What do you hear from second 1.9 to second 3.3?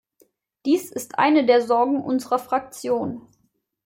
unserer Fraktion.